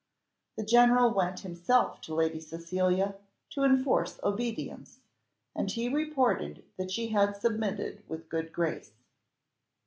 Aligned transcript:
The 0.57 0.65
general 0.65 1.11
went 1.13 1.41
himself 1.41 2.01
to 2.01 2.15
Lady 2.15 2.39
Cecilia 2.39 3.17
to 3.51 3.63
enforce 3.63 4.19
obedience, 4.23 4.97
and 5.55 5.69
he 5.69 5.89
reported 5.89 6.63
that 6.75 6.89
she 6.89 7.09
had 7.09 7.37
submitted 7.37 8.01
with 8.09 8.21
a 8.21 8.29
good 8.29 8.51
grace. 8.51 8.93